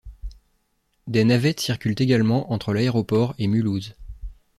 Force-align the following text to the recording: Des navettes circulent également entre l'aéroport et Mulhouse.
Des 1.05 1.23
navettes 1.23 1.59
circulent 1.59 1.93
également 2.01 2.51
entre 2.51 2.73
l'aéroport 2.73 3.35
et 3.37 3.45
Mulhouse. 3.45 3.93